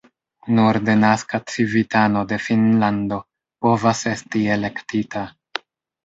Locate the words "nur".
0.59-0.77